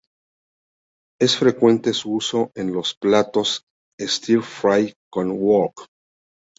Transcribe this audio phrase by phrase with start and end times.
[1.21, 3.65] Es frecuente su uso en los platos
[3.99, 5.85] stir-fry con wok.